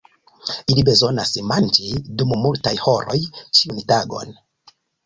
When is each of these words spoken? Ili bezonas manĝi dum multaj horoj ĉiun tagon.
Ili 0.73 0.85
bezonas 0.87 1.33
manĝi 1.53 1.91
dum 2.23 2.35
multaj 2.47 2.75
horoj 2.87 3.21
ĉiun 3.43 3.87
tagon. 3.95 4.39